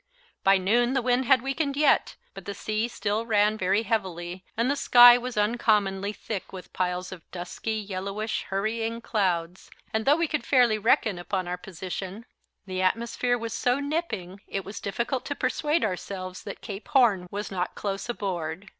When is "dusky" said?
7.29-7.73